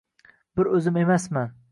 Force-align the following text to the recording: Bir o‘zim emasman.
Bir 0.59 0.69
o‘zim 0.77 0.97
emasman. 1.03 1.53